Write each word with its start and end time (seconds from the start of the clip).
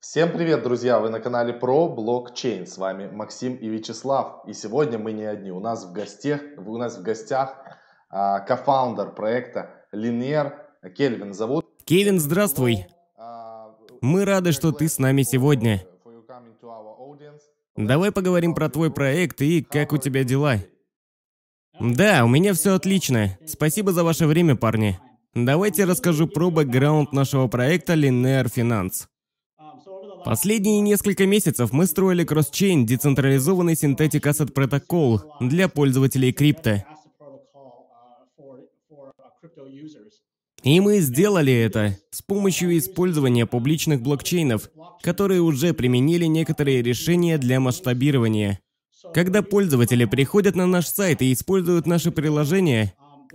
Всем 0.00 0.32
привет, 0.32 0.62
друзья! 0.62 0.98
Вы 0.98 1.10
на 1.10 1.20
канале 1.20 1.52
про 1.52 1.86
блокчейн. 1.86 2.66
С 2.66 2.78
вами 2.78 3.10
Максим 3.12 3.54
и 3.56 3.68
Вячеслав. 3.68 4.42
И 4.46 4.54
сегодня 4.54 4.98
мы 4.98 5.12
не 5.12 5.24
одни. 5.24 5.52
У 5.52 5.60
нас 5.60 5.84
в 5.84 5.92
гостях, 5.92 6.40
у 6.56 6.78
нас 6.78 6.96
в 6.96 7.02
гостях 7.02 7.54
а, 8.08 8.40
кофаундер 8.40 9.10
проекта 9.14 9.84
Linear 9.92 10.54
Кельвин 10.96 11.34
зовут. 11.34 11.66
Кевин, 11.84 12.18
здравствуй. 12.18 12.86
Мы 14.00 14.24
рады, 14.24 14.52
что 14.52 14.72
ты 14.72 14.88
с 14.88 14.98
нами 14.98 15.20
сегодня. 15.20 15.86
Давай 17.76 18.10
поговорим 18.10 18.54
про 18.54 18.70
твой 18.70 18.90
проект 18.90 19.42
и 19.42 19.62
как 19.62 19.92
у 19.92 19.98
тебя 19.98 20.24
дела. 20.24 20.60
Да, 21.78 22.24
у 22.24 22.28
меня 22.28 22.54
все 22.54 22.74
отлично. 22.74 23.38
Спасибо 23.44 23.92
за 23.92 24.02
ваше 24.02 24.26
время, 24.26 24.56
парни. 24.56 24.98
Давайте 25.34 25.84
расскажу 25.84 26.26
про 26.26 26.50
бэкграунд 26.50 27.12
нашего 27.12 27.48
проекта 27.48 27.92
Linear 27.92 28.46
Finance. 28.46 29.09
Последние 30.24 30.80
несколько 30.80 31.26
месяцев 31.26 31.72
мы 31.72 31.86
строили 31.86 32.24
кросс-чейн 32.24 32.86
децентрализованный 32.86 33.76
синтетик 33.76 34.26
Asset 34.26 34.52
протокол 34.52 35.22
для 35.40 35.68
пользователей 35.68 36.32
крипто. 36.32 36.84
И 40.62 40.78
мы 40.80 40.98
сделали 41.00 41.52
это 41.52 41.96
с 42.10 42.20
помощью 42.20 42.76
использования 42.76 43.46
публичных 43.46 44.02
блокчейнов, 44.02 44.70
которые 45.02 45.40
уже 45.40 45.72
применили 45.72 46.26
некоторые 46.26 46.82
решения 46.82 47.38
для 47.38 47.60
масштабирования. 47.60 48.60
Когда 49.14 49.42
пользователи 49.42 50.04
приходят 50.04 50.54
на 50.54 50.66
наш 50.66 50.86
сайт 50.86 51.22
и 51.22 51.32
используют 51.32 51.86
наше 51.86 52.10
приложение, 52.10 52.94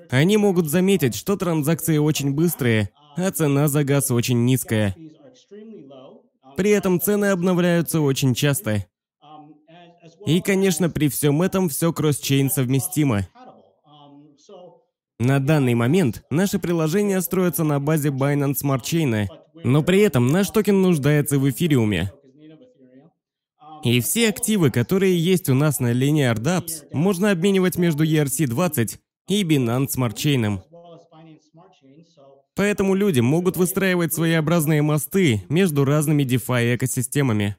они 0.09 0.37
могут 0.37 0.67
заметить, 0.67 1.15
что 1.15 1.35
транзакции 1.35 1.97
очень 1.97 2.33
быстрые, 2.33 2.91
а 3.17 3.31
цена 3.31 3.67
за 3.67 3.83
газ 3.83 4.11
очень 4.11 4.45
низкая. 4.45 4.95
При 6.55 6.69
этом 6.71 6.99
цены 6.99 7.25
обновляются 7.25 8.01
очень 8.01 8.33
часто. 8.33 8.85
И, 10.25 10.41
конечно, 10.41 10.89
при 10.89 11.09
всем 11.09 11.41
этом 11.41 11.69
все 11.69 11.91
кросс-чейн 11.91 12.49
совместимо. 12.49 13.27
На 15.19 15.39
данный 15.39 15.75
момент 15.75 16.23
наше 16.29 16.59
приложение 16.59 17.21
строится 17.21 17.63
на 17.63 17.79
базе 17.79 18.09
Binance 18.09 18.55
Smart 18.63 18.81
Chain, 18.81 19.27
но 19.63 19.81
при 19.81 20.01
этом 20.01 20.27
наш 20.27 20.49
токен 20.49 20.81
нуждается 20.81 21.39
в 21.39 21.49
эфириуме. 21.49 22.11
И 23.83 24.01
все 24.01 24.29
активы, 24.29 24.71
которые 24.71 25.17
есть 25.17 25.47
у 25.47 25.53
нас 25.53 25.79
на 25.79 25.93
Linear 25.93 26.35
Dapps, 26.35 26.87
можно 26.91 27.31
обменивать 27.31 27.77
между 27.77 28.03
ERC-20 28.03 28.97
и 29.29 29.43
Binance 29.43 29.89
Smart 29.95 30.15
Chain. 30.15 30.59
Поэтому 32.55 32.95
люди 32.95 33.19
могут 33.19 33.57
выстраивать 33.57 34.13
своеобразные 34.13 34.81
мосты 34.81 35.43
между 35.49 35.83
разными 35.83 36.23
DeFi 36.23 36.75
экосистемами. 36.75 37.57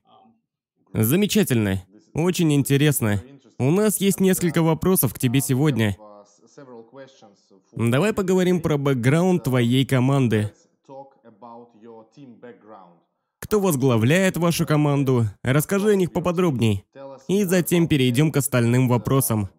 Замечательно. 0.95 1.83
Очень 2.15 2.55
интересно. 2.55 3.23
У 3.59 3.71
нас 3.71 3.99
есть 3.99 4.21
несколько 4.21 4.63
вопросов 4.63 5.13
к 5.13 5.19
тебе 5.19 5.41
сегодня. 5.41 5.97
Давай 7.73 8.15
поговорим 8.15 8.61
про 8.61 8.79
бэкграунд 8.79 9.45
твоей 9.45 9.85
команды. 9.85 10.51
Кто 13.39 13.61
возглавляет 13.61 14.39
вашу 14.39 14.67
команду? 14.67 15.27
Расскажи 15.43 15.91
о 15.91 15.95
них 15.95 16.11
поподробней. 16.13 16.87
И 17.29 17.45
затем 17.45 17.87
перейдем 17.87 18.33
к 18.33 18.39
остальным 18.39 18.89
вопросам. 18.89 19.51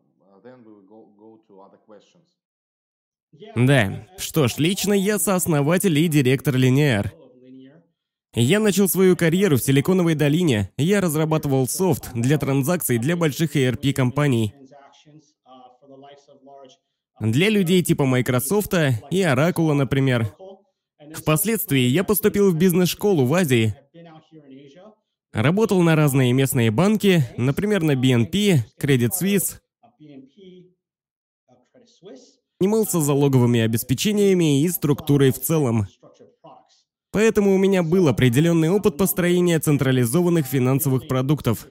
Да, 3.56 4.08
что 4.18 4.48
ж, 4.48 4.58
лично 4.58 4.94
я 4.94 5.20
сооснователь 5.20 5.98
и 5.98 6.08
директор 6.08 6.56
Linear. 6.56 7.12
Я 8.34 8.60
начал 8.60 8.88
свою 8.88 9.16
карьеру 9.16 9.58
в 9.58 9.64
Силиконовой 9.64 10.16
долине. 10.16 10.72
Я 10.78 11.02
разрабатывал 11.02 11.68
софт 11.68 12.12
для 12.14 12.38
транзакций 12.38 13.00
для 13.00 13.16
больших 13.16 13.56
ERP-компаний. 13.56 14.54
Для 17.20 17.50
людей 17.50 17.84
типа 17.84 18.06
Microsoft 18.06 18.74
и 19.10 19.22
Oracle, 19.22 19.74
например. 19.74 20.36
Впоследствии 21.16 21.80
я 21.80 22.04
поступил 22.04 22.52
в 22.52 22.58
бизнес-школу 22.58 23.26
в 23.26 23.34
Азии. 23.34 23.74
Работал 25.34 25.82
на 25.82 25.96
разные 25.96 26.34
местные 26.34 26.72
банки, 26.72 27.24
например, 27.38 27.82
на 27.84 27.94
BNP, 27.94 28.60
Credit 28.80 29.10
Suisse, 29.20 29.56
занимался 32.60 33.00
залоговыми 33.00 33.60
обеспечениями 33.60 34.64
и 34.64 34.70
структурой 34.70 35.32
в 35.32 35.40
целом. 35.40 35.88
Поэтому 37.12 37.54
у 37.54 37.58
меня 37.58 37.84
был 37.84 38.08
определенный 38.08 38.70
опыт 38.70 38.98
построения 38.98 39.60
централизованных 39.60 40.46
финансовых 40.46 41.08
продуктов. 41.08 41.68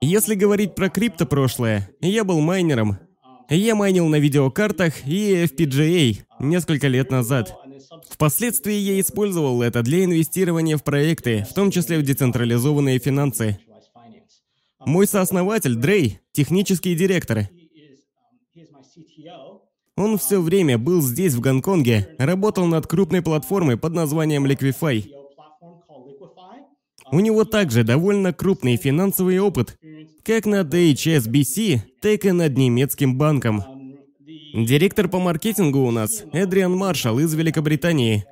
Если 0.00 0.34
говорить 0.34 0.74
про 0.74 0.90
крипто-прошлое, 0.90 1.90
я 2.00 2.24
был 2.24 2.40
майнером. 2.40 2.98
Я 3.48 3.74
майнил 3.74 4.06
на 4.08 4.16
видеокартах 4.18 5.06
и 5.06 5.44
FPGA 5.44 6.18
несколько 6.40 6.88
лет 6.88 7.10
назад. 7.10 7.56
Впоследствии 8.10 8.74
я 8.74 9.00
использовал 9.00 9.62
это 9.62 9.82
для 9.82 10.04
инвестирования 10.04 10.76
в 10.76 10.84
проекты, 10.84 11.46
в 11.48 11.54
том 11.54 11.70
числе 11.70 11.98
в 11.98 12.02
децентрализованные 12.02 12.98
финансы. 12.98 13.58
Мой 14.80 15.06
сооснователь 15.06 15.76
Дрей, 15.76 16.20
технический 16.32 16.94
директор, 16.94 17.48
он 19.96 20.18
все 20.18 20.40
время 20.40 20.78
был 20.78 21.00
здесь, 21.00 21.34
в 21.34 21.40
Гонконге, 21.40 22.08
работал 22.18 22.66
над 22.66 22.86
крупной 22.86 23.22
платформой 23.22 23.76
под 23.76 23.94
названием 23.94 24.44
Liquify. 24.44 25.04
У 27.12 27.20
него 27.20 27.44
также 27.44 27.84
довольно 27.84 28.32
крупный 28.32 28.76
финансовый 28.76 29.38
опыт, 29.38 29.78
как 30.24 30.44
над 30.44 30.74
HSBC, 30.74 31.80
так 32.00 32.24
и 32.24 32.32
над 32.32 32.58
немецким 32.58 33.16
банком. 33.16 33.62
Директор 34.54 35.08
по 35.08 35.18
маркетингу 35.18 35.80
у 35.80 35.90
нас 35.90 36.24
Эдриан 36.32 36.74
Маршалл 36.74 37.18
из 37.20 37.32
Великобритании. 37.34 38.24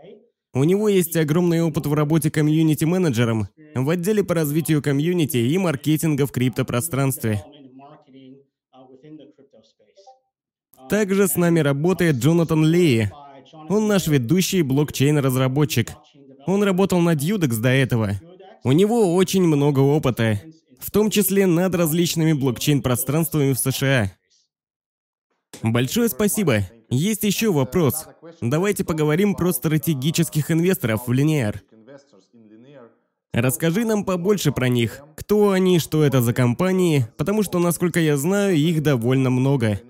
У 0.53 0.64
него 0.64 0.88
есть 0.88 1.16
огромный 1.16 1.62
опыт 1.62 1.86
в 1.86 1.94
работе 1.94 2.30
комьюнити-менеджером 2.30 3.48
в 3.74 3.91
отделе 3.91 4.22
по 4.22 4.34
развитию 4.34 4.82
комьюнити 4.82 5.36
и 5.36 5.58
маркетинга 5.58 6.26
в 6.26 6.32
криптопространстве. 6.32 7.44
Также 10.89 11.28
с 11.28 11.37
нами 11.37 11.61
работает 11.61 12.17
Джонатан 12.17 12.65
Ли. 12.65 13.11
Он 13.69 13.89
наш 13.89 14.06
ведущий 14.06 14.62
блокчейн-разработчик. 14.62 15.93
Он 16.47 16.62
работал 16.62 17.00
над 17.00 17.22
Юдекс 17.22 17.56
до 17.56 17.71
этого. 17.71 18.21
У 18.62 18.72
него 18.72 19.15
очень 19.15 19.43
много 19.43 19.81
опыта, 19.81 20.41
в 20.78 20.91
том 20.91 21.11
числе 21.11 21.47
над 21.47 21.75
различными 21.75 22.33
блокчейн-пространствами 22.33 23.53
в 23.53 23.59
США. 23.59 24.12
Большое 25.62 26.09
спасибо. 26.09 26.69
Есть 26.91 27.25
еще 27.25 27.53
вопрос. 27.53 28.06
Давайте 28.41 28.84
поговорим 28.84 29.34
про 29.34 29.53
стратегических 29.53 30.51
инвесторов 30.51 31.06
в 31.06 31.12
Linear. 31.12 31.61
Расскажи 33.33 33.84
нам 33.84 34.05
побольше 34.05 34.53
про 34.53 34.69
них. 34.69 35.01
Кто 35.16 35.51
они, 35.51 35.81
что 35.81 36.05
это 36.05 36.21
за 36.22 36.33
компании, 36.33 37.06
потому 37.16 37.43
что, 37.43 37.59
насколько 37.59 37.99
я 37.99 38.16
знаю, 38.16 38.55
их 38.56 38.83
довольно 38.83 39.31
много. 39.31 39.81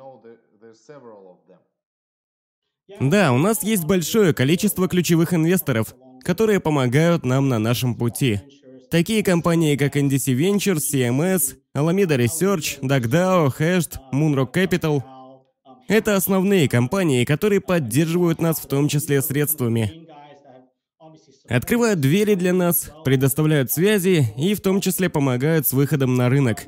Да, 3.01 3.33
у 3.33 3.39
нас 3.39 3.63
есть 3.63 3.85
большое 3.85 4.35
количество 4.35 4.89
ключевых 4.89 5.33
инвесторов, 5.33 5.95
которые 6.23 6.61
помогают 6.61 7.25
нам 7.25 7.49
на 7.49 7.59
нашем 7.59 7.95
пути. 7.95 8.41
Такие 8.91 9.23
компании, 9.23 9.77
как 9.77 9.97
NDC 9.97 10.35
Ventures, 10.37 10.81
CMS, 10.93 11.57
Alameda 11.75 12.19
Research, 12.19 12.81
DuckDAO, 12.83 13.53
Hashed, 13.59 13.97
Moonrock 14.13 14.53
Capital– 14.53 15.03
это 15.89 16.17
основные 16.17 16.69
компании, 16.69 17.25
которые 17.25 17.61
поддерживают 17.61 18.41
нас 18.41 18.59
в 18.59 18.67
том 18.67 18.89
числе 18.89 19.21
средствами. 19.21 20.07
Открывают 21.49 22.01
двери 22.01 22.35
для 22.35 22.53
нас, 22.53 22.91
предоставляют 23.05 23.71
связи 23.71 24.33
и 24.37 24.55
в 24.55 24.61
том 24.61 24.81
числе 24.81 25.11
помогают 25.11 25.67
с 25.67 25.73
выходом 25.73 26.15
на 26.15 26.29
рынок. 26.29 26.67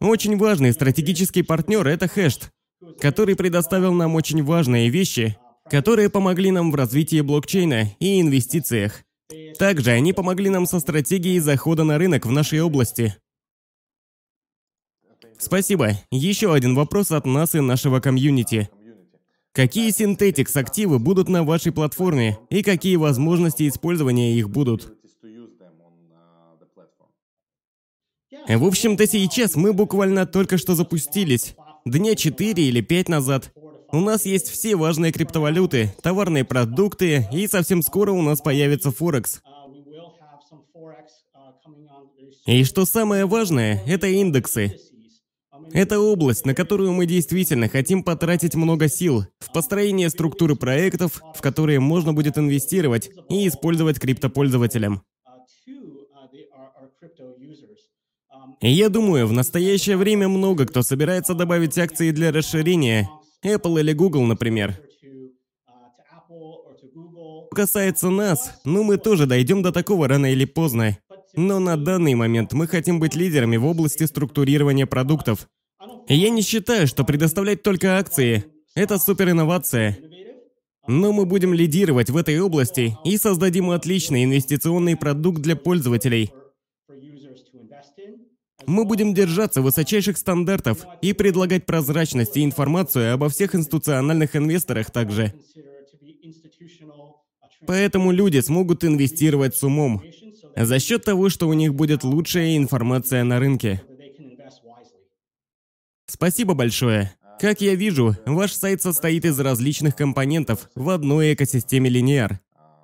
Очень 0.00 0.36
важный 0.36 0.72
стратегический 0.72 1.42
партнер– 1.42 1.86
это 1.88 2.06
Hashed, 2.06 2.50
который 3.00 3.36
предоставил 3.36 3.92
нам 3.92 4.14
очень 4.14 4.42
важные 4.42 4.90
вещи, 4.90 5.36
которые 5.70 6.10
помогли 6.10 6.50
нам 6.50 6.70
в 6.70 6.74
развитии 6.74 7.20
блокчейна 7.20 7.90
и 7.98 8.20
инвестициях. 8.20 9.02
Также 9.58 9.90
они 9.90 10.12
помогли 10.12 10.50
нам 10.50 10.66
со 10.66 10.78
стратегией 10.80 11.40
захода 11.40 11.84
на 11.84 11.98
рынок 11.98 12.26
в 12.26 12.30
нашей 12.30 12.60
области. 12.60 13.16
Спасибо. 15.38 15.92
Еще 16.10 16.52
один 16.54 16.74
вопрос 16.74 17.10
от 17.10 17.26
нас 17.26 17.54
и 17.54 17.60
нашего 17.60 18.00
комьюнити. 18.00 18.70
Какие 19.52 19.90
синтетикс 19.90 20.54
активы 20.56 20.98
будут 20.98 21.28
на 21.28 21.42
вашей 21.42 21.72
платформе 21.72 22.38
и 22.50 22.62
какие 22.62 22.96
возможности 22.96 23.68
использования 23.68 24.34
их 24.34 24.50
будут? 24.50 24.92
В 28.48 28.64
общем-то 28.64 29.06
сейчас 29.06 29.56
мы 29.56 29.72
буквально 29.72 30.24
только 30.26 30.56
что 30.58 30.74
запустились 30.74 31.56
дня 31.86 32.14
4 32.14 32.62
или 32.62 32.80
5 32.80 33.08
назад. 33.08 33.52
У 33.92 34.00
нас 34.00 34.26
есть 34.26 34.48
все 34.48 34.74
важные 34.76 35.12
криптовалюты, 35.12 35.94
товарные 36.02 36.44
продукты, 36.44 37.26
и 37.32 37.46
совсем 37.46 37.82
скоро 37.82 38.10
у 38.10 38.22
нас 38.22 38.40
появится 38.40 38.90
Форекс. 38.90 39.40
И 42.46 42.64
что 42.64 42.84
самое 42.84 43.26
важное, 43.26 43.82
это 43.86 44.08
индексы. 44.08 44.78
Это 45.72 45.98
область, 45.98 46.46
на 46.46 46.54
которую 46.54 46.92
мы 46.92 47.06
действительно 47.06 47.68
хотим 47.68 48.02
потратить 48.02 48.54
много 48.54 48.88
сил 48.88 49.24
в 49.38 49.52
построение 49.52 50.10
структуры 50.10 50.54
проектов, 50.54 51.22
в 51.34 51.40
которые 51.40 51.80
можно 51.80 52.12
будет 52.12 52.38
инвестировать 52.38 53.10
и 53.28 53.48
использовать 53.48 53.98
криптопользователям. 53.98 55.02
И 58.38 58.45
я 58.60 58.88
думаю, 58.88 59.26
в 59.26 59.32
настоящее 59.32 59.96
время 59.96 60.28
много 60.28 60.66
кто 60.66 60.82
собирается 60.82 61.34
добавить 61.34 61.78
акции 61.78 62.10
для 62.10 62.32
расширения. 62.32 63.08
Apple 63.44 63.80
или 63.80 63.92
Google, 63.92 64.24
например. 64.24 64.80
Что 66.28 67.48
касается 67.54 68.10
нас, 68.10 68.60
ну 68.64 68.82
мы 68.82 68.98
тоже 68.98 69.26
дойдем 69.26 69.62
до 69.62 69.72
такого 69.72 70.08
рано 70.08 70.32
или 70.32 70.44
поздно. 70.44 70.98
Но 71.34 71.58
на 71.58 71.76
данный 71.76 72.14
момент 72.14 72.52
мы 72.52 72.66
хотим 72.66 72.98
быть 72.98 73.14
лидерами 73.14 73.56
в 73.56 73.66
области 73.66 74.04
структурирования 74.04 74.86
продуктов. 74.86 75.48
Я 76.08 76.30
не 76.30 76.42
считаю, 76.42 76.86
что 76.86 77.04
предоставлять 77.04 77.62
только 77.62 77.98
акции– 77.98 78.44
это 78.74 78.98
супер 78.98 79.30
инновация. 79.30 79.98
Но 80.86 81.12
мы 81.12 81.26
будем 81.26 81.52
лидировать 81.52 82.10
в 82.10 82.16
этой 82.16 82.38
области 82.40 82.96
и 83.04 83.18
создадим 83.18 83.70
отличный 83.70 84.24
инвестиционный 84.24 84.96
продукт 84.96 85.42
для 85.42 85.56
пользователей. 85.56 86.32
Мы 88.66 88.84
будем 88.84 89.14
держаться 89.14 89.62
высочайших 89.62 90.18
стандартов 90.18 90.86
и 91.02 91.12
предлагать 91.12 91.66
прозрачность 91.66 92.36
и 92.36 92.44
информацию 92.44 93.14
обо 93.14 93.28
всех 93.28 93.54
институциональных 93.54 94.34
инвесторах 94.36 94.90
также. 94.90 95.34
Поэтому 97.66 98.12
люди 98.12 98.40
смогут 98.40 98.84
инвестировать 98.84 99.56
с 99.56 99.62
умом 99.62 100.02
за 100.56 100.78
счет 100.78 101.04
того, 101.04 101.28
что 101.28 101.48
у 101.48 101.52
них 101.52 101.74
будет 101.74 102.04
лучшая 102.04 102.56
информация 102.56 103.24
на 103.24 103.38
рынке. 103.38 103.82
Спасибо 106.06 106.54
большое. 106.54 107.12
Как 107.40 107.60
я 107.60 107.74
вижу, 107.74 108.16
ваш 108.24 108.52
сайт 108.52 108.80
состоит 108.80 109.24
из 109.24 109.38
различных 109.38 109.94
компонентов 109.94 110.70
в 110.74 110.88
одной 110.88 111.34
экосистеме 111.34 111.90
Linear. 111.90 112.38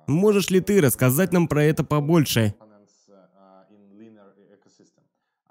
Можешь 0.05 0.49
ли 0.49 0.59
ты 0.59 0.81
рассказать 0.81 1.31
нам 1.31 1.47
про 1.47 1.63
это 1.63 1.83
побольше? 1.83 2.53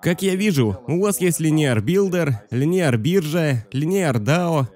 Как 0.03 0.21
я 0.21 0.35
вижу, 0.35 0.83
у 0.89 1.01
вас 1.01 1.21
есть 1.21 1.41
Linear 1.41 1.79
Builder, 1.81 2.33
Linear 2.51 2.97
биржа, 2.97 3.65
Linear 3.73 4.15
DAO. 4.15 4.67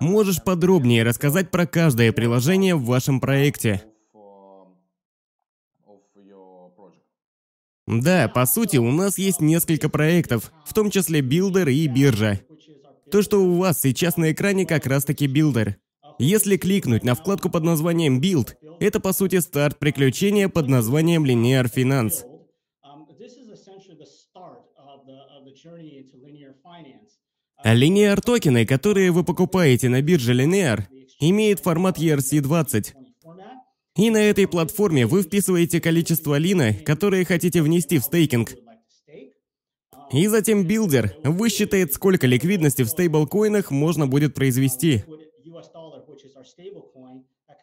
Можешь 0.00 0.42
подробнее 0.42 1.04
рассказать 1.04 1.52
про 1.52 1.64
каждое 1.64 2.12
приложение 2.12 2.74
в 2.74 2.84
вашем 2.84 3.20
проекте? 3.20 3.84
Да, 7.86 8.28
по 8.28 8.44
сути, 8.46 8.78
у 8.78 8.90
нас 8.90 9.16
есть 9.16 9.40
несколько 9.40 9.88
проектов, 9.88 10.52
в 10.66 10.74
том 10.74 10.90
числе 10.90 11.20
Builder 11.20 11.70
и 11.70 11.86
биржа. 11.86 12.40
То, 13.12 13.22
что 13.22 13.40
у 13.40 13.58
вас 13.58 13.80
сейчас 13.80 14.16
на 14.16 14.32
экране, 14.32 14.66
как 14.66 14.86
раз-таки 14.86 15.28
Builder. 15.28 15.76
Если 16.18 16.56
кликнуть 16.56 17.04
на 17.04 17.14
вкладку 17.14 17.50
под 17.50 17.64
названием 17.64 18.20
Build, 18.20 18.54
это 18.80 19.00
по 19.00 19.12
сути 19.12 19.40
старт 19.40 19.78
приключения 19.78 20.48
под 20.48 20.68
названием 20.68 21.24
Linear 21.24 21.70
Finance. 21.72 22.24
А 27.64 27.76
Linear 27.76 28.20
токены, 28.20 28.66
которые 28.66 29.10
вы 29.12 29.24
покупаете 29.24 29.88
на 29.88 30.02
бирже 30.02 30.34
Linear, 30.34 30.82
имеют 31.20 31.60
формат 31.60 31.98
ERC-20. 31.98 32.94
И 33.96 34.10
на 34.10 34.18
этой 34.18 34.48
платформе 34.48 35.06
вы 35.06 35.22
вписываете 35.22 35.80
количество 35.80 36.36
LINA, 36.36 36.72
которое 36.72 37.24
хотите 37.24 37.62
внести 37.62 37.98
в 37.98 38.04
стейкинг. 38.04 38.54
И 40.12 40.26
затем 40.26 40.64
Buildr 40.64 41.14
высчитает, 41.24 41.92
сколько 41.92 42.26
ликвидности 42.26 42.82
в 42.82 42.88
стейблкоинах 42.88 43.70
можно 43.70 44.06
будет 44.06 44.34
произвести. 44.34 45.04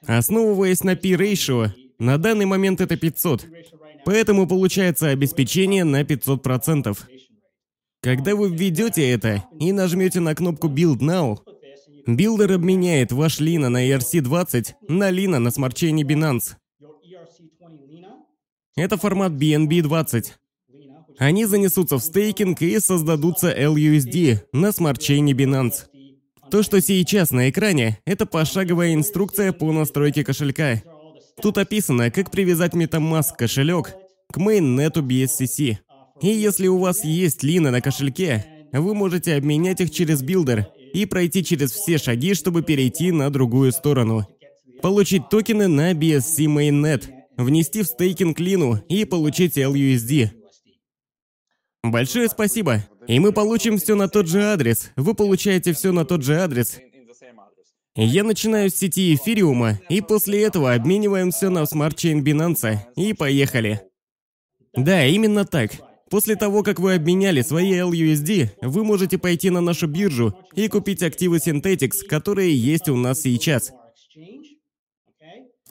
Основываясь 0.06 0.84
на 0.84 0.96
P-ratio, 0.96 1.72
на 1.98 2.18
данный 2.18 2.46
момент 2.46 2.82
это 2.82 2.96
500. 2.96 3.46
Поэтому 4.06 4.48
получается 4.48 5.10
обеспечение 5.10 5.84
на 5.84 6.02
500%. 6.04 6.98
Когда 8.02 8.36
вы 8.36 8.50
введете 8.50 9.10
это 9.10 9.44
и 9.60 9.74
нажмете 9.74 10.22
на 10.22 10.34
кнопку 10.34 10.70
Build 10.70 11.00
Now, 11.00 11.40
Билдер 12.08 12.54
обменяет 12.54 13.12
ваш 13.12 13.40
Лина 13.40 13.70
на 13.70 13.88
ERC-20 13.88 14.76
на 14.88 15.10
Лина 15.10 15.40
на 15.40 15.52
смарчейне 15.52 16.04
Binance. 16.04 16.56
Это 18.76 18.98
формат 18.98 19.34
BNB-20. 19.34 20.28
Они 21.18 21.44
занесутся 21.44 21.98
в 21.98 22.02
стейкинг 22.02 22.62
и 22.62 22.80
создадутся 22.80 23.52
LUSD 23.54 24.40
на 24.54 24.72
смарчейне 24.72 25.34
Binance. 25.34 25.89
То, 26.52 26.64
что 26.64 26.82
сейчас 26.82 27.30
на 27.30 27.50
экране, 27.50 28.00
это 28.06 28.26
пошаговая 28.26 28.96
инструкция 28.96 29.54
по 29.54 29.72
настройке 29.72 30.24
кошелька. 30.24 30.82
Тут 31.42 31.60
описано, 31.60 32.10
как 32.10 32.32
привязать 32.32 32.74
MetaMask 32.74 33.36
кошелек 33.38 33.94
к 34.32 34.38
mainnet 34.38 35.04
у 35.04 35.19
BSC. 35.19 35.78
И 36.22 36.28
если 36.28 36.68
у 36.68 36.80
вас 36.80 37.04
есть 37.04 37.44
LINA 37.44 37.70
на 37.70 37.82
кошельке, 37.82 38.46
вы 38.74 38.96
можете 38.96 39.36
обменять 39.36 39.80
их 39.80 39.92
через 39.92 40.24
Buildr 40.24 40.68
и 40.94 41.06
пройти 41.06 41.44
через 41.44 41.72
все 41.72 42.00
шаги, 42.00 42.34
чтобы 42.34 42.64
перейти 42.64 43.12
на 43.12 43.30
другую 43.30 43.72
сторону. 43.72 44.28
Получить 44.82 45.30
токены 45.30 45.68
на 45.68 45.94
BSC 45.94 46.46
Mainnet, 46.46 47.10
внести 47.38 47.84
в 47.84 47.88
стейкинг 47.88 48.40
лину 48.40 48.84
и 48.90 49.06
получить 49.06 49.58
LUSD. 49.58 50.32
Большое 51.84 52.28
спасибо. 52.28 52.84
И 53.10 53.20
мы 53.20 53.34
получим 53.34 53.80
все 53.80 53.96
на 53.96 54.08
тот 54.08 54.28
же 54.28 54.44
адрес. 54.44 54.92
Вы 54.96 55.16
получаете 55.16 55.74
все 55.74 55.92
на 55.92 56.06
тот 56.06 56.22
же 56.22 56.40
адрес. 56.40 56.78
Я 57.96 58.24
начинаю 58.24 58.70
с 58.70 58.76
сети 58.76 59.16
эфириума, 59.16 59.80
и 59.90 60.00
после 60.00 60.44
этого 60.44 60.76
обмениваем 60.76 61.32
все 61.32 61.50
на 61.50 61.66
Smart 61.66 61.95
Chain 61.95 62.24
Binance. 62.24 62.78
И 62.96 63.14
поехали. 63.14 63.82
Да, 64.76 65.08
именно 65.08 65.44
так. 65.44 65.72
После 66.12 66.36
того, 66.36 66.62
как 66.62 66.80
вы 66.80 66.94
обменяли 66.94 67.42
свои 67.42 67.74
LUSD, 67.80 68.52
вы 68.62 68.84
можете 68.84 69.18
пойти 69.18 69.50
на 69.50 69.62
нашу 69.62 69.88
биржу 69.88 70.38
и 70.54 70.68
купить 70.68 71.02
активы 71.02 71.38
Synthetics, 71.38 72.06
которые 72.08 72.56
есть 72.56 72.90
у 72.90 72.96
нас 72.96 73.22
сейчас. 73.22 73.72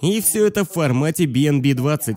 И 0.03 0.21
все 0.21 0.49
это 0.49 0.65
в 0.65 0.73
формате 0.73 1.27
BEP20. 1.27 2.17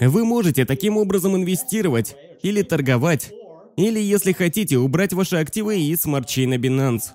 Вы 0.00 0.24
можете 0.24 0.64
таким 0.64 0.96
образом 0.96 1.36
инвестировать 1.36 2.16
или 2.42 2.62
торговать, 2.62 3.32
или, 3.76 4.00
если 4.00 4.32
хотите, 4.32 4.78
убрать 4.78 5.12
ваши 5.12 5.36
активы 5.36 5.80
из 5.80 6.02
Smart 6.02 6.26
Chain 6.26 6.49
а 6.49 6.54
Binance. 6.54 7.12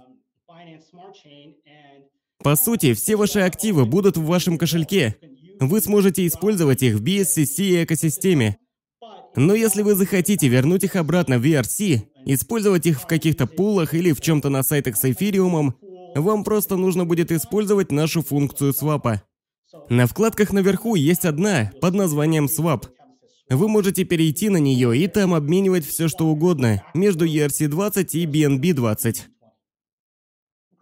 По 2.43 2.55
сути, 2.55 2.93
все 2.93 3.15
ваши 3.15 3.39
активы 3.39 3.85
будут 3.85 4.17
в 4.17 4.25
вашем 4.25 4.57
кошельке. 4.57 5.15
Вы 5.59 5.81
сможете 5.81 6.25
использовать 6.25 6.83
их 6.83 6.95
в 6.95 7.03
BSCC 7.03 7.83
экосистеме. 7.83 8.57
Но 9.35 9.53
если 9.53 9.81
вы 9.81 9.95
захотите 9.95 10.47
вернуть 10.47 10.83
их 10.83 10.95
обратно 10.95 11.39
в 11.39 11.45
VRC, 11.45 12.01
использовать 12.25 12.85
их 12.85 13.01
в 13.01 13.07
каких-то 13.07 13.47
пулах 13.47 13.93
или 13.93 14.11
в 14.11 14.21
чем-то 14.21 14.49
на 14.49 14.63
сайтах 14.63 14.97
с 14.97 15.05
эфириумом, 15.05 15.75
вам 16.15 16.43
просто 16.43 16.75
нужно 16.75 17.05
будет 17.05 17.31
использовать 17.31 17.91
нашу 17.91 18.21
функцию 18.21 18.73
свапа. 18.73 19.23
На 19.89 20.07
вкладках 20.07 20.51
наверху 20.51 20.95
есть 20.95 21.25
одна 21.25 21.71
под 21.81 21.93
названием 21.93 22.45
Swap. 22.45 22.87
Вы 23.49 23.67
можете 23.69 24.03
перейти 24.03 24.49
на 24.49 24.57
нее 24.57 24.97
и 24.97 25.07
там 25.07 25.33
обменивать 25.33 25.85
все 25.85 26.07
что 26.07 26.25
угодно 26.25 26.83
между 26.93 27.25
ERC-20 27.25 28.09
и 28.11 28.25
BNB-20. 28.25 29.17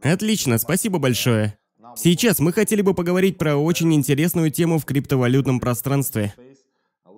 Отлично, 0.02 0.58
спасибо 0.58 0.98
большое. 0.98 1.58
Сейчас 1.96 2.40
мы 2.40 2.52
хотели 2.52 2.82
бы 2.82 2.94
поговорить 2.94 3.38
про 3.38 3.56
очень 3.56 3.94
интересную 3.94 4.52
тему 4.52 4.80
в 4.80 4.86
криптовалютном 4.86 5.60
пространстве. 5.60 6.34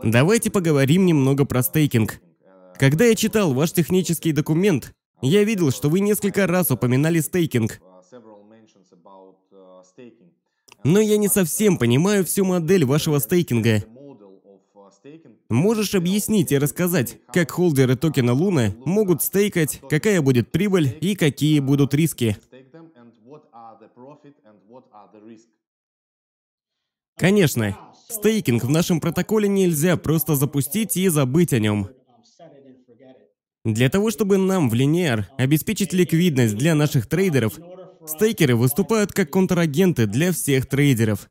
Давайте 0.04 0.52
поговорим 0.52 1.06
немного 1.06 1.46
про 1.46 1.64
стейкинг. 1.64 2.20
Когда 2.78 3.06
я 3.06 3.16
читал 3.16 3.54
ваш 3.54 3.72
технический 3.72 4.34
документ, 4.34 4.94
я 5.22 5.44
видел, 5.44 5.72
что 5.72 5.90
вы 5.90 6.00
несколько 6.00 6.46
раз 6.46 6.70
упоминали 6.70 7.20
стейкинг. 7.20 7.80
Но 10.84 11.00
я 11.00 11.18
не 11.18 11.28
совсем 11.28 11.78
понимаю 11.78 12.26
всю 12.26 12.46
модель 12.46 12.86
вашего 12.86 13.20
стейкинга. 13.20 13.84
Можешь 15.50 15.96
объяснить 15.96 16.52
и 16.52 16.58
рассказать, 16.58 17.20
как 17.32 17.52
холдеры 17.52 17.96
токена 17.96 18.34
Луна 18.34 18.74
могут 18.86 19.24
стейкать, 19.24 19.82
какая 19.90 20.22
будет 20.22 20.52
прибыль 20.52 20.98
и 21.00 21.16
какие 21.16 21.60
будут 21.60 21.94
риски? 21.94 22.38
Конечно. 27.18 27.78
Стейкинг 28.10 28.64
в 28.64 28.70
нашем 28.70 29.02
протоколе 29.02 29.50
нельзя 29.50 29.98
просто 29.98 30.36
запустить 30.36 30.96
и 30.96 31.08
забыть 31.10 31.54
о 31.54 31.60
нем. 31.60 31.90
Для 33.66 33.90
того, 33.90 34.12
чтобы 34.12 34.38
нам 34.38 34.70
в 34.70 34.74
Linear 34.74 35.26
обеспечить 35.38 35.92
ликвидность 35.92 36.56
для 36.56 36.74
наших 36.74 37.08
трейдеров, 37.08 37.60
стейкеры 38.08 38.56
выступают 38.56 39.12
как 39.12 39.30
контрагенты 39.30 40.08
для 40.08 40.32
всех 40.32 40.68
трейдеров. 40.68 41.30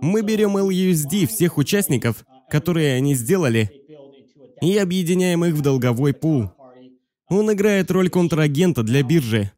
Мы 0.00 0.22
берем 0.22 0.56
LUSD 0.56 1.26
всех 1.26 1.58
участников, 1.58 2.24
которые 2.48 2.94
они 2.94 3.14
сделали, 3.14 3.70
и 4.60 4.76
объединяем 4.76 5.44
их 5.44 5.54
в 5.54 5.62
долговой 5.62 6.12
пул. 6.12 6.50
Он 7.28 7.52
играет 7.52 7.90
роль 7.90 8.10
контрагента 8.10 8.82
для 8.82 9.02
биржи. 9.02 9.52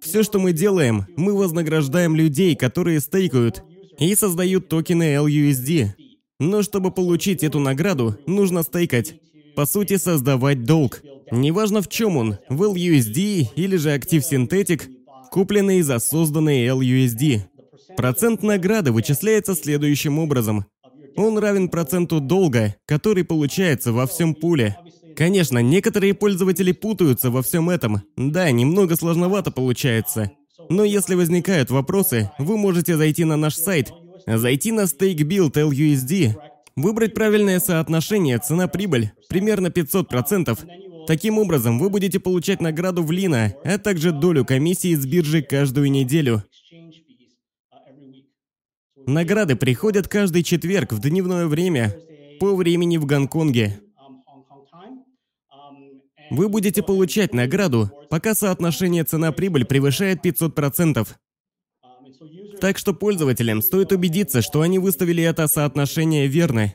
Все, 0.00 0.22
что 0.22 0.38
мы 0.38 0.52
делаем, 0.52 1.06
мы 1.16 1.34
вознаграждаем 1.34 2.14
людей, 2.14 2.54
которые 2.54 3.00
стейкают 3.00 3.64
и 3.98 4.14
создают 4.14 4.68
токены 4.68 5.14
LUSD. 5.14 5.92
Но 6.38 6.62
чтобы 6.62 6.90
получить 6.90 7.42
эту 7.42 7.58
награду, 7.58 8.18
нужно 8.26 8.62
стейкать. 8.62 9.14
По 9.56 9.66
сути, 9.66 9.96
создавать 9.96 10.64
долг. 10.64 11.02
Неважно 11.30 11.80
в 11.82 11.88
чем 11.88 12.16
он, 12.16 12.38
в 12.48 12.62
LUSD 12.62 13.48
или 13.56 13.76
же 13.76 13.92
актив 13.92 14.24
синтетик, 14.24 14.88
купленный 15.30 15.82
за 15.82 15.98
созданный 15.98 16.66
LUSD. 16.66 17.42
Процент 17.96 18.42
награды 18.42 18.92
вычисляется 18.92 19.54
следующим 19.54 20.18
образом. 20.18 20.64
Он 21.16 21.38
равен 21.38 21.68
проценту 21.68 22.20
долга, 22.20 22.74
который 22.86 23.24
получается 23.24 23.92
во 23.92 24.06
всем 24.06 24.34
пуле. 24.34 24.76
Конечно, 25.16 25.58
некоторые 25.58 26.14
пользователи 26.14 26.72
путаются 26.72 27.30
во 27.30 27.42
всем 27.42 27.70
этом. 27.70 28.02
Да, 28.16 28.50
немного 28.50 28.96
сложновато 28.96 29.52
получается. 29.52 30.32
Но 30.68 30.82
если 30.82 31.14
возникают 31.14 31.70
вопросы, 31.70 32.30
вы 32.38 32.56
можете 32.56 32.96
зайти 32.96 33.24
на 33.24 33.36
наш 33.36 33.54
сайт, 33.54 33.92
зайти 34.26 34.72
на 34.72 34.82
StakeBuild 34.82 35.52
LUSD, 35.52 36.34
выбрать 36.76 37.14
правильное 37.14 37.60
соотношение 37.60 38.38
цена-прибыль, 38.38 39.12
примерно 39.28 39.68
500%. 39.68 41.06
Таким 41.06 41.38
образом, 41.38 41.78
вы 41.78 41.90
будете 41.90 42.18
получать 42.18 42.60
награду 42.60 43.02
в 43.02 43.10
Лина, 43.10 43.54
а 43.64 43.78
также 43.78 44.12
долю 44.12 44.44
комиссии 44.44 44.94
с 44.94 45.04
биржи 45.04 45.42
каждую 45.42 45.90
неделю. 45.90 46.42
Награды 49.06 49.54
приходят 49.54 50.08
каждый 50.08 50.42
четверг 50.42 50.92
в 50.92 51.00
дневное 51.00 51.46
время 51.46 51.94
по 52.40 52.54
времени 52.56 52.96
в 52.96 53.04
Гонконге. 53.04 53.80
Вы 56.30 56.48
будете 56.48 56.82
получать 56.82 57.34
награду, 57.34 57.90
пока 58.08 58.34
соотношение 58.34 59.04
цена-прибыль 59.04 59.66
превышает 59.66 60.24
500%. 60.24 61.06
Так 62.60 62.78
что 62.78 62.94
пользователям 62.94 63.62
стоит 63.62 63.92
убедиться, 63.92 64.42
что 64.42 64.60
они 64.60 64.78
выставили 64.78 65.22
это 65.22 65.46
соотношение 65.48 66.26
верно. 66.26 66.72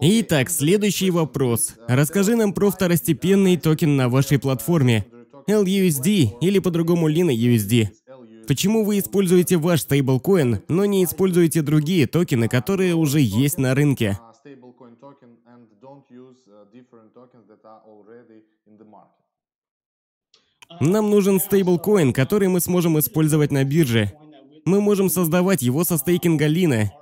Итак, 0.00 0.50
следующий 0.50 1.10
вопрос. 1.10 1.74
Расскажи 1.88 2.36
нам 2.36 2.52
про 2.52 2.70
второстепенный 2.70 3.56
токен 3.56 3.96
на 3.96 4.08
вашей 4.08 4.38
платформе. 4.38 5.06
LUSD 5.48 6.38
или 6.40 6.58
по-другому 6.58 7.08
Lina 7.08 7.34
USD. 7.34 7.88
Почему 8.46 8.84
вы 8.84 8.98
используете 8.98 9.56
ваш 9.56 9.82
стейблкоин, 9.82 10.62
но 10.68 10.84
не 10.84 11.04
используете 11.04 11.62
другие 11.62 12.06
токены, 12.06 12.48
которые 12.48 12.94
уже 12.94 13.20
есть 13.20 13.58
на 13.58 13.74
рынке? 13.74 14.18
Нам 20.80 21.10
нужен 21.10 21.40
стейблкоин, 21.40 22.12
который 22.12 22.48
мы 22.48 22.60
сможем 22.60 22.98
использовать 22.98 23.50
на 23.50 23.64
бирже. 23.64 24.12
Мы 24.66 24.80
можем 24.80 25.08
создавать 25.08 25.62
его 25.62 25.84
со 25.84 25.96
стейкинга 25.96 26.48
Лина. 26.48 26.92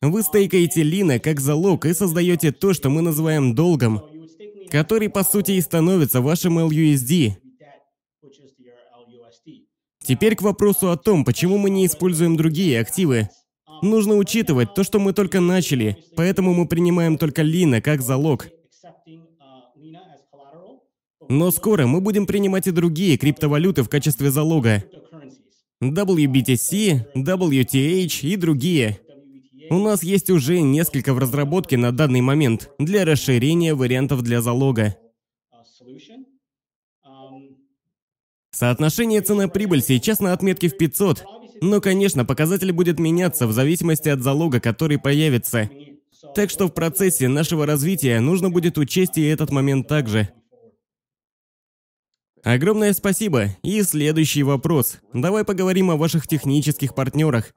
Вы 0.00 0.22
стейкаете 0.22 0.82
Лина 0.82 1.18
как 1.18 1.38
залог 1.38 1.84
и 1.84 1.92
создаете 1.92 2.50
то, 2.50 2.72
что 2.72 2.88
мы 2.88 3.02
называем 3.02 3.54
долгом, 3.54 4.00
который 4.70 5.10
по 5.10 5.22
сути 5.22 5.52
и 5.52 5.60
становится 5.60 6.22
вашим 6.22 6.58
LUSD. 6.58 7.34
Теперь 10.02 10.34
к 10.34 10.42
вопросу 10.42 10.90
о 10.90 10.96
том, 10.96 11.26
почему 11.26 11.58
мы 11.58 11.68
не 11.68 11.84
используем 11.84 12.36
другие 12.36 12.80
активы. 12.80 13.28
Нужно 13.82 14.14
учитывать 14.14 14.74
то, 14.74 14.82
что 14.82 14.98
мы 14.98 15.12
только 15.12 15.40
начали, 15.40 15.98
поэтому 16.16 16.54
мы 16.54 16.66
принимаем 16.66 17.18
только 17.18 17.42
Лина 17.42 17.82
как 17.82 18.00
залог. 18.00 18.48
Но 21.28 21.50
скоро 21.50 21.86
мы 21.86 22.00
будем 22.00 22.26
принимать 22.26 22.66
и 22.66 22.70
другие 22.70 23.18
криптовалюты 23.18 23.82
в 23.82 23.90
качестве 23.90 24.30
залога. 24.30 24.84
WBTC, 25.82 27.12
WTH 27.16 28.20
и 28.22 28.36
другие. 28.36 29.00
У 29.68 29.78
нас 29.78 30.04
есть 30.04 30.30
уже 30.30 30.60
несколько 30.60 31.12
в 31.12 31.18
разработке 31.18 31.76
на 31.76 31.90
данный 31.90 32.20
момент 32.20 32.70
для 32.78 33.04
расширения 33.04 33.74
вариантов 33.74 34.22
для 34.22 34.40
залога. 34.40 34.96
Соотношение 38.52 39.22
цена-прибыль 39.22 39.82
сейчас 39.82 40.20
на 40.20 40.32
отметке 40.32 40.68
в 40.68 40.76
500, 40.76 41.24
но, 41.62 41.80
конечно, 41.80 42.24
показатель 42.24 42.70
будет 42.70 43.00
меняться 43.00 43.48
в 43.48 43.52
зависимости 43.52 44.08
от 44.08 44.20
залога, 44.20 44.60
который 44.60 44.98
появится. 44.98 45.68
Так 46.36 46.50
что 46.50 46.68
в 46.68 46.74
процессе 46.74 47.26
нашего 47.26 47.66
развития 47.66 48.20
нужно 48.20 48.50
будет 48.50 48.78
учесть 48.78 49.18
и 49.18 49.22
этот 49.22 49.50
момент 49.50 49.88
также. 49.88 50.28
Огромное 52.42 52.92
спасибо. 52.92 53.46
И 53.62 53.82
следующий 53.82 54.42
вопрос. 54.42 54.98
Давай 55.12 55.44
поговорим 55.44 55.90
о 55.90 55.96
ваших 55.96 56.26
технических 56.26 56.94
партнерах. 56.94 57.52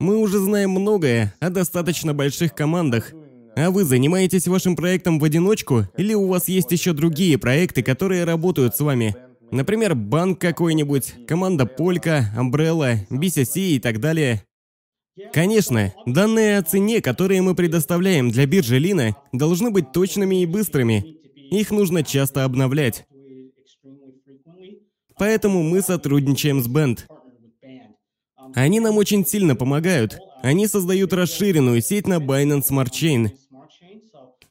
Мы 0.00 0.16
уже 0.16 0.38
знаем 0.38 0.70
многое 0.70 1.34
о 1.40 1.50
достаточно 1.50 2.14
больших 2.14 2.54
командах, 2.54 3.12
а 3.56 3.70
вы 3.70 3.84
занимаетесь 3.84 4.46
вашим 4.46 4.76
проектом 4.76 5.18
в 5.18 5.24
одиночку 5.24 5.86
или 5.96 6.14
у 6.14 6.28
вас 6.28 6.48
есть 6.48 6.70
еще 6.70 6.92
другие 6.92 7.38
проекты, 7.38 7.82
которые 7.82 8.24
работают 8.24 8.76
с 8.76 8.80
вами? 8.80 9.16
Например, 9.50 9.94
банк 9.94 10.40
какой-нибудь, 10.40 11.26
команда 11.26 11.66
Полька, 11.66 12.32
Umbrella, 12.36 12.98
BCC 13.08 13.76
и 13.76 13.78
так 13.80 13.98
далее. 13.98 14.44
Конечно, 15.32 15.94
данные 16.06 16.58
о 16.58 16.62
цене, 16.62 17.00
которые 17.00 17.42
мы 17.42 17.54
предоставляем 17.54 18.30
для 18.30 18.46
биржи 18.46 18.78
Лина, 18.78 19.16
должны 19.32 19.70
быть 19.70 19.92
точными 19.92 20.42
и 20.42 20.46
быстрыми. 20.46 21.16
Их 21.50 21.70
нужно 21.70 22.02
часто 22.02 22.44
обновлять. 22.44 23.06
Поэтому 25.18 25.62
мы 25.62 25.82
сотрудничаем 25.82 26.62
с 26.62 26.68
Band. 26.68 27.00
Они 28.54 28.80
нам 28.80 28.96
очень 28.96 29.26
сильно 29.26 29.56
помогают. 29.56 30.18
Они 30.42 30.66
создают 30.66 31.12
расширенную 31.12 31.82
сеть 31.82 32.06
на 32.06 32.18
Binance 32.18 32.68
Smart 32.70 32.90
Chain. 32.90 33.30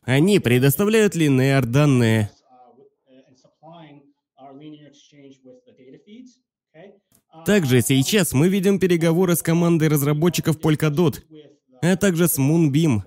Они 0.03 0.39
предоставляют 0.39 1.15
Linear 1.15 1.65
данные. 1.65 2.29
Также 7.47 7.79
сейчас 7.79 8.33
мы 8.33 8.49
ведем 8.49 8.77
переговоры 8.77 9.33
с 9.33 9.41
командой 9.41 9.87
разработчиков 9.87 10.57
Polkadot, 10.59 11.21
а 11.81 11.95
также 11.95 12.27
с 12.27 12.37
Moonbeam 12.37 13.03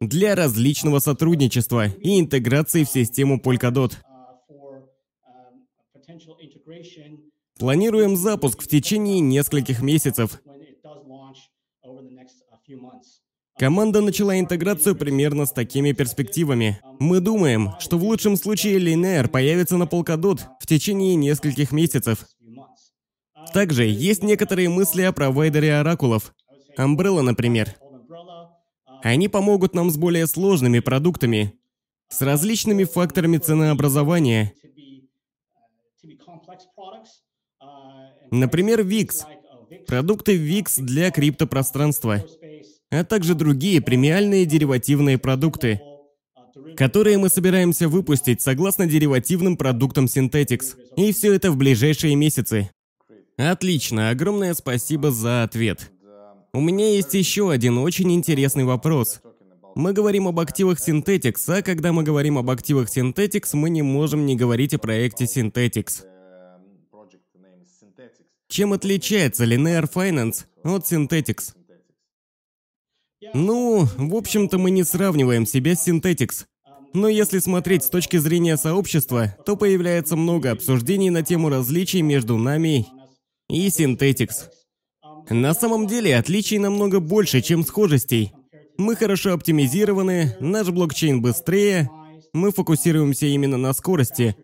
для 0.00 0.34
различного 0.34 0.98
сотрудничества 0.98 1.86
и 1.86 2.18
интеграции 2.18 2.82
в 2.82 2.88
систему 2.88 3.40
Polkadot. 3.40 3.92
Планируем 7.56 8.16
запуск 8.16 8.62
в 8.62 8.66
течение 8.66 9.20
нескольких 9.20 9.80
месяцев. 9.80 10.42
Команда 13.56 14.00
начала 14.00 14.40
интеграцию 14.40 14.96
примерно 14.96 15.46
с 15.46 15.52
такими 15.52 15.92
перспективами. 15.92 16.80
Мы 16.98 17.20
думаем, 17.20 17.70
что 17.78 17.96
в 17.96 18.02
лучшем 18.02 18.36
случае 18.36 18.80
Linear 18.80 19.28
появится 19.28 19.76
на 19.76 19.84
Polkadot 19.84 20.40
в 20.58 20.66
течение 20.66 21.14
нескольких 21.14 21.70
месяцев. 21.70 22.26
Также 23.52 23.84
есть 23.84 24.22
некоторые 24.22 24.68
мысли 24.68 25.02
о 25.02 25.12
провайдере 25.12 25.76
оракулов. 25.76 26.34
Umbrella, 26.78 27.22
например. 27.22 27.76
Они 29.02 29.28
помогут 29.28 29.74
нам 29.74 29.90
с 29.90 29.96
более 29.96 30.26
сложными 30.26 30.80
продуктами, 30.80 31.52
с 32.08 32.22
различными 32.22 32.84
факторами 32.84 33.38
ценообразования. 33.38 34.54
Например, 38.30 38.80
VIX. 38.80 39.12
Продукты 39.86 40.36
VIX 40.36 40.82
для 40.82 41.10
криптопространства 41.10 42.24
а 43.00 43.04
также 43.04 43.34
другие 43.34 43.80
премиальные 43.80 44.46
деривативные 44.46 45.18
продукты, 45.18 45.80
которые 46.76 47.18
мы 47.18 47.28
собираемся 47.28 47.88
выпустить 47.88 48.40
согласно 48.40 48.86
деривативным 48.86 49.56
продуктам 49.56 50.06
Synthetix. 50.06 50.76
И 50.96 51.12
все 51.12 51.32
это 51.34 51.50
в 51.50 51.56
ближайшие 51.56 52.14
месяцы. 52.14 52.70
Отлично, 53.36 54.10
огромное 54.10 54.54
спасибо 54.54 55.10
за 55.10 55.42
ответ. 55.42 55.90
У 56.52 56.60
меня 56.60 56.88
есть 56.88 57.14
еще 57.14 57.50
один 57.50 57.78
очень 57.78 58.12
интересный 58.12 58.64
вопрос. 58.64 59.20
Мы 59.74 59.92
говорим 59.92 60.28
об 60.28 60.38
активах 60.38 60.78
Synthetix, 60.78 61.34
а 61.48 61.62
когда 61.62 61.92
мы 61.92 62.04
говорим 62.04 62.38
об 62.38 62.48
активах 62.48 62.88
Synthetix, 62.88 63.50
мы 63.54 63.70
не 63.70 63.82
можем 63.82 64.24
не 64.24 64.36
говорить 64.36 64.72
о 64.72 64.78
проекте 64.78 65.24
Synthetix. 65.24 66.04
Чем 68.46 68.72
отличается 68.72 69.44
Linear 69.44 69.90
Finance 69.92 70.44
от 70.62 70.84
Synthetix? 70.84 71.54
Ну, 73.32 73.88
в 73.96 74.14
общем-то, 74.14 74.58
мы 74.58 74.70
не 74.70 74.84
сравниваем 74.84 75.44
себя 75.44 75.74
с 75.74 75.88
Synthetix. 75.88 76.44
Но 76.92 77.08
если 77.08 77.40
смотреть 77.40 77.82
с 77.82 77.90
точки 77.90 78.18
зрения 78.18 78.56
сообщества, 78.56 79.36
то 79.44 79.56
появляется 79.56 80.14
много 80.14 80.52
обсуждений 80.52 81.10
на 81.10 81.22
тему 81.22 81.48
различий 81.48 82.02
между 82.02 82.38
нами 82.38 82.86
и 83.48 83.68
Synthetix. 83.68 84.48
На 85.30 85.54
самом 85.54 85.86
деле, 85.86 86.16
отличий 86.16 86.58
намного 86.58 87.00
больше, 87.00 87.40
чем 87.40 87.64
схожестей. 87.64 88.32
Мы 88.76 88.96
хорошо 88.96 89.32
оптимизированы, 89.32 90.36
наш 90.40 90.68
блокчейн 90.68 91.22
быстрее, 91.22 91.88
мы 92.32 92.50
фокусируемся 92.50 93.26
именно 93.26 93.56
на 93.56 93.72
скорости, 93.72 94.36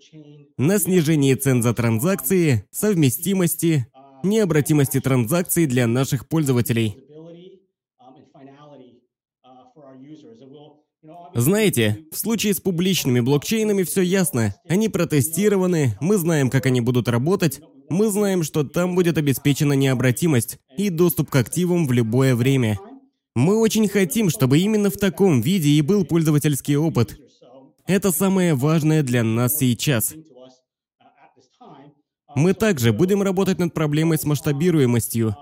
на 0.56 0.78
снижении 0.78 1.34
цен 1.34 1.62
за 1.62 1.74
транзакции, 1.74 2.64
совместимости, 2.70 3.86
необратимости 4.22 5.00
транзакций 5.00 5.66
для 5.66 5.86
наших 5.86 6.28
пользователей. 6.28 6.96
Знаете, 11.34 12.04
в 12.12 12.18
случае 12.18 12.54
с 12.54 12.60
публичными 12.60 13.20
блокчейнами 13.20 13.82
все 13.82 14.02
ясно. 14.02 14.54
Они 14.68 14.88
протестированы, 14.88 15.96
мы 16.00 16.16
знаем, 16.18 16.50
как 16.50 16.66
они 16.66 16.80
будут 16.80 17.08
работать, 17.08 17.60
мы 17.90 18.08
знаем, 18.08 18.42
что 18.44 18.64
там 18.64 18.94
будет 18.94 19.18
обеспечена 19.18 19.74
необратимость 19.74 20.58
и 20.76 20.88
доступ 20.88 21.28
к 21.28 21.36
активам 21.36 21.86
в 21.86 21.92
любое 21.92 22.34
время. 22.34 22.78
Мы 23.34 23.58
очень 23.58 23.88
хотим, 23.88 24.30
чтобы 24.30 24.58
именно 24.58 24.90
в 24.90 24.96
таком 24.96 25.40
виде 25.40 25.70
и 25.70 25.82
был 25.82 26.04
пользовательский 26.04 26.76
опыт. 26.76 27.18
Это 27.86 28.12
самое 28.12 28.54
важное 28.54 29.02
для 29.02 29.24
нас 29.24 29.58
сейчас. 29.58 30.14
Мы 32.36 32.54
также 32.54 32.92
будем 32.92 33.22
работать 33.22 33.58
над 33.58 33.74
проблемой 33.74 34.18
с 34.18 34.24
масштабируемостью, 34.24 35.36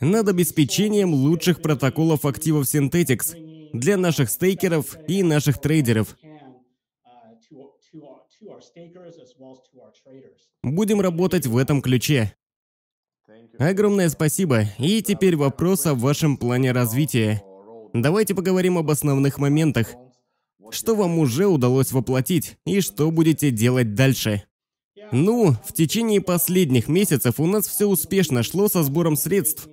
над 0.00 0.28
обеспечением 0.28 1.12
лучших 1.12 1.60
протоколов 1.60 2.24
активов 2.24 2.66
Synthetix 2.72 3.34
для 3.72 3.96
наших 3.96 4.30
стейкеров 4.30 4.96
и 5.08 5.24
наших 5.24 5.60
трейдеров. 5.60 6.16
Будем 10.62 11.00
работать 11.00 11.46
в 11.46 11.56
этом 11.56 11.82
ключе. 11.82 12.34
Огромное 13.58 14.08
спасибо. 14.08 14.64
И 14.78 15.02
теперь 15.02 15.36
вопрос 15.36 15.86
о 15.86 15.94
вашем 15.94 16.36
плане 16.36 16.72
развития. 16.72 17.42
Давайте 17.92 18.34
поговорим 18.34 18.78
об 18.78 18.90
основных 18.90 19.38
моментах. 19.38 19.94
Что 20.70 20.96
вам 20.96 21.18
уже 21.18 21.46
удалось 21.46 21.92
воплотить 21.92 22.56
и 22.66 22.80
что 22.80 23.10
будете 23.10 23.50
делать 23.50 23.94
дальше? 23.94 24.42
Ну, 25.12 25.52
в 25.64 25.72
течение 25.72 26.20
последних 26.20 26.88
месяцев 26.88 27.38
у 27.38 27.46
нас 27.46 27.68
все 27.68 27.86
успешно 27.86 28.42
шло 28.42 28.68
со 28.68 28.82
сбором 28.82 29.16
средств. 29.16 29.68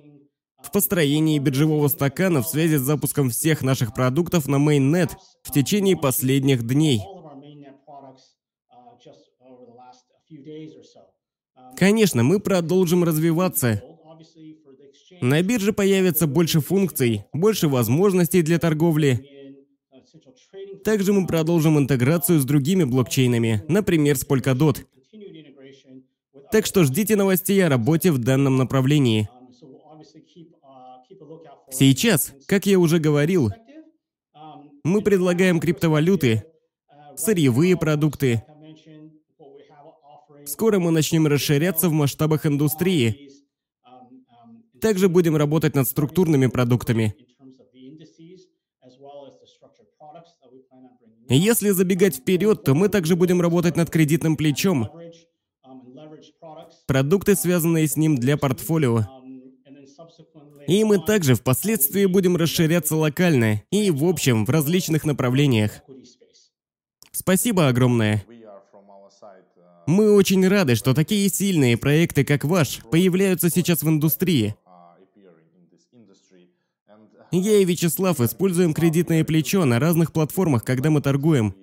В 0.62 0.70
построении 0.70 1.38
биржевого 1.38 1.88
стакана 1.88 2.42
в 2.42 2.46
связи 2.46 2.76
с 2.76 2.82
запуском 2.82 3.30
всех 3.30 3.62
наших 3.62 3.94
продуктов 3.94 4.46
на 4.46 4.56
Mainnet 4.56 5.10
в 5.42 5.50
течение 5.50 5.96
последних 5.96 6.64
дней. 6.64 7.02
Конечно, 11.76 12.22
мы 12.22 12.40
продолжим 12.40 13.04
развиваться. 13.04 13.82
На 15.20 15.42
бирже 15.42 15.72
появится 15.72 16.26
больше 16.26 16.60
функций, 16.60 17.24
больше 17.32 17.68
возможностей 17.68 18.42
для 18.42 18.58
торговли. 18.58 19.28
Также 20.84 21.12
мы 21.12 21.26
продолжим 21.26 21.78
интеграцию 21.78 22.40
с 22.40 22.44
другими 22.44 22.84
блокчейнами, 22.84 23.64
например, 23.68 24.16
с 24.16 24.26
Polkadot. 24.26 24.78
Так 26.50 26.66
что 26.66 26.84
ждите 26.84 27.16
новостей 27.16 27.64
о 27.64 27.68
работе 27.68 28.10
в 28.10 28.18
данном 28.18 28.56
направлении. 28.56 29.28
Сейчас, 31.70 32.32
как 32.46 32.66
я 32.66 32.78
уже 32.78 32.98
говорил, 32.98 33.50
мы 34.84 35.00
предлагаем 35.00 35.60
криптовалюты, 35.60 36.44
сырьевые 37.16 37.76
продукты, 37.76 38.42
Скоро 40.46 40.78
мы 40.78 40.90
начнем 40.90 41.26
расширяться 41.26 41.88
в 41.88 41.92
масштабах 41.92 42.46
индустрии. 42.46 43.30
Также 44.80 45.08
будем 45.08 45.36
работать 45.36 45.74
над 45.74 45.86
структурными 45.86 46.46
продуктами. 46.46 47.14
Если 51.28 51.70
забегать 51.70 52.16
вперед, 52.16 52.64
то 52.64 52.74
мы 52.74 52.88
также 52.88 53.16
будем 53.16 53.40
работать 53.40 53.76
над 53.76 53.90
кредитным 53.90 54.36
плечом. 54.36 54.88
Продукты, 56.86 57.36
связанные 57.36 57.86
с 57.86 57.96
ним 57.96 58.16
для 58.16 58.36
портфолио. 58.36 59.06
И 60.66 60.84
мы 60.84 60.98
также 60.98 61.34
впоследствии 61.34 62.06
будем 62.06 62.36
расширяться 62.36 62.96
локально 62.96 63.62
и, 63.70 63.90
в 63.90 64.04
общем, 64.04 64.44
в 64.44 64.50
различных 64.50 65.04
направлениях. 65.04 65.80
Спасибо 67.12 67.68
огромное. 67.68 68.24
Мы 69.86 70.12
очень 70.12 70.46
рады, 70.46 70.74
что 70.74 70.94
такие 70.94 71.28
сильные 71.28 71.76
проекты, 71.76 72.24
как 72.24 72.44
ваш, 72.44 72.80
появляются 72.90 73.50
сейчас 73.50 73.82
в 73.82 73.88
индустрии. 73.88 74.54
Я 77.32 77.56
и 77.58 77.64
Вячеслав 77.64 78.20
используем 78.20 78.74
кредитное 78.74 79.24
плечо 79.24 79.64
на 79.64 79.78
разных 79.80 80.12
платформах, 80.12 80.64
когда 80.64 80.90
мы 80.90 81.00
торгуем. 81.00 81.54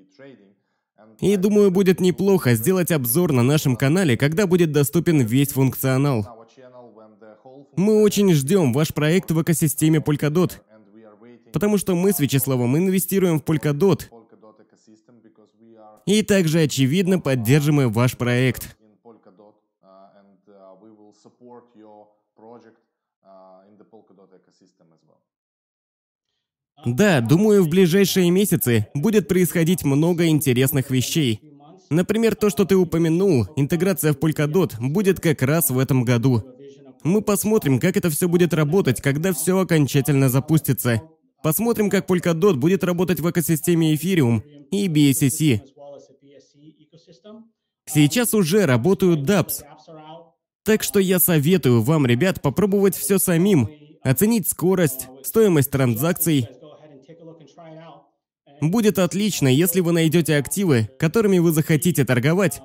И 1.20 1.36
думаю, 1.36 1.70
будет 1.70 2.00
неплохо 2.00 2.56
сделать 2.56 2.92
обзор 2.92 3.34
на 3.34 3.44
нашем 3.44 3.76
канале, 3.76 4.18
когда 4.18 4.48
будет 4.48 4.72
доступен 4.72 5.22
весь 5.22 5.50
функционал. 5.50 6.28
Мы 7.76 8.02
очень 8.02 8.34
ждем 8.34 8.74
ваш 8.74 8.94
проект 8.94 9.32
в 9.32 9.42
экосистеме 9.42 10.00
Polkadot, 10.00 10.54
потому 11.54 11.78
что 11.78 11.96
мы 11.96 12.14
с 12.14 12.20
Вячеславом 12.20 12.78
инвестируем 12.78 13.40
в 13.40 13.44
Polkadot, 13.44 14.04
и 16.10 16.24
также, 16.24 16.62
очевидно, 16.62 17.19
поддерживаем 17.19 17.91
ваш 17.91 18.17
проект. 18.17 18.76
Да, 26.86 27.22
думаю, 27.22 27.63
в 27.63 27.69
ближайшие 27.69 28.32
месяцы 28.32 28.88
будет 28.95 29.28
происходить 29.28 29.84
много 29.84 30.28
интересных 30.28 30.89
вещей. 30.89 31.41
Например, 31.91 32.36
то, 32.36 32.50
что 32.50 32.65
ты 32.65 32.76
упомянул, 32.76 33.48
интеграция 33.56 34.13
в 34.13 34.17
Polkadot 34.17 34.80
будет 34.80 35.19
как 35.19 35.43
раз 35.43 35.69
в 35.69 35.78
этом 35.78 36.04
году. 36.06 36.43
Мы 37.04 37.22
посмотрим, 37.22 37.80
как 37.80 37.98
это 37.98 38.10
все 38.10 38.28
будет 38.28 38.54
работать, 38.56 39.00
когда 39.00 39.32
все 39.32 39.60
окончательно 39.60 40.30
запустится. 40.30 41.04
Посмотрим, 41.43 41.91
как 41.91 42.10
Polkadot 42.10 42.56
будет 42.56 42.84
работать 42.84 43.19
в 43.19 43.30
экосистеме 43.30 43.93
Ethereum 43.93 44.41
и 44.72 44.88
BSC. 44.88 45.79
Сейчас 47.86 48.34
уже 48.34 48.66
работают 48.66 49.28
DApps. 49.28 49.64
Так 50.64 50.84
что 50.84 51.00
я 51.00 51.20
советую 51.20 51.82
вам, 51.82 52.06
ребят, 52.06 52.42
попробовать 52.42 52.96
все 52.96 53.18
самим, 53.18 53.70
оценить 54.04 54.48
скорость, 54.48 55.08
стоимость 55.24 55.72
транзакций. 55.72 56.48
Будет 58.62 59.00
отлично, 59.00 59.48
если 59.48 59.80
вы 59.80 59.94
найдете 59.94 60.36
активы, 60.36 60.90
которыми 61.00 61.40
вы 61.40 61.52
захотите 61.52 62.04
торговать, 62.04 62.62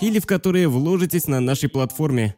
или 0.00 0.18
в 0.18 0.26
которые 0.26 0.68
вложитесь 0.68 1.28
на 1.28 1.38
нашей 1.40 1.68
платформе. 1.68 2.34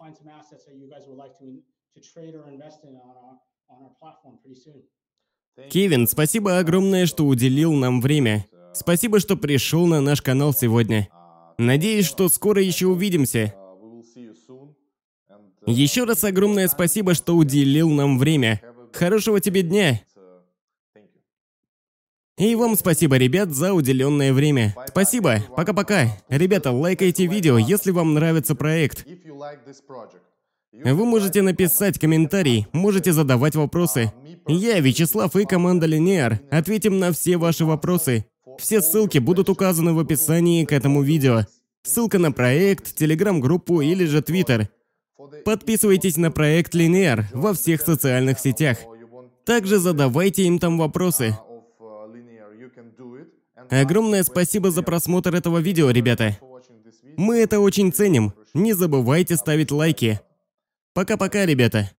Кевин, 5.70 6.07
спасибо 6.07 6.59
огромное, 6.59 7.07
что 7.07 7.25
уделил 7.27 7.73
нам 7.73 8.01
время. 8.01 8.47
Спасибо, 8.74 9.20
что 9.20 9.37
пришел 9.37 9.87
на 9.87 10.00
наш 10.00 10.20
канал 10.20 10.52
сегодня. 10.52 11.08
Надеюсь, 11.58 12.06
что 12.06 12.28
скоро 12.28 12.60
еще 12.60 12.88
увидимся. 12.88 13.54
Еще 15.66 16.04
раз 16.04 16.24
огромное 16.24 16.68
спасибо, 16.68 17.14
что 17.14 17.37
уделил 17.37 17.88
нам 17.90 18.18
время. 18.18 18.60
Хорошего 18.92 19.40
тебе 19.40 19.62
дня. 19.62 20.00
И 22.37 22.56
вам 22.56 22.76
спасибо, 22.76 23.16
ребят, 23.16 23.50
за 23.50 23.72
уделенное 23.72 24.32
время. 24.32 24.74
Спасибо. 24.88 25.38
Пока-пока. 25.56 26.08
Ребята, 26.28 26.72
лайкайте 26.72 27.26
видео, 27.26 27.56
если 27.58 27.92
вам 27.92 28.14
нравится 28.14 28.56
проект. 28.56 29.06
Вы 30.72 31.04
можете 31.04 31.42
написать 31.42 32.00
комментарий, 32.00 32.66
можете 32.72 33.12
задавать 33.12 33.54
вопросы. 33.54 34.12
Я, 34.48 34.80
Вячеслав 34.80 35.37
и 35.37 35.44
команда 35.44 35.87
Линеар 35.87 36.40
ответим 36.50 36.98
на 36.98 37.12
все 37.12 37.37
ваши 37.37 37.64
вопросы. 37.64 38.26
Все 38.59 38.81
ссылки 38.81 39.19
будут 39.19 39.49
указаны 39.49 39.93
в 39.93 39.99
описании 39.99 40.64
к 40.64 40.73
этому 40.73 41.03
видео. 41.03 41.47
Ссылка 41.83 42.19
на 42.19 42.33
проект, 42.33 42.95
телеграм-группу 42.95 43.81
или 43.81 44.05
же 44.05 44.23
твиттер. 44.23 44.69
Подписывайтесь 45.45 46.17
на 46.17 46.31
проект 46.31 46.75
Linear 46.75 47.25
во 47.33 47.53
всех 47.53 47.83
социальных 47.83 48.38
сетях. 48.38 48.79
Также 49.45 49.79
задавайте 49.79 50.45
им 50.45 50.59
там 50.59 50.79
вопросы. 50.79 51.37
Огромное 53.71 54.23
спасибо 54.23 54.71
за 54.71 54.83
просмотр 54.83 55.35
этого 55.35 55.59
видео, 55.59 55.90
ребята. 55.90 56.38
Мы 57.17 57.37
это 57.38 57.61
очень 57.61 57.93
ценим. 57.93 58.33
Не 58.55 58.73
забывайте 58.73 59.37
ставить 59.37 59.71
лайки. 59.71 60.21
Пока-пока, 60.95 61.45
ребята. 61.47 61.90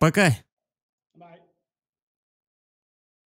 Пока. 0.00 0.36